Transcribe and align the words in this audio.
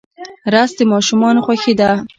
رس 0.53 0.71
د 0.77 0.79
ماشومانو 0.93 1.43
خوښي 1.45 1.73
ده 1.79 1.89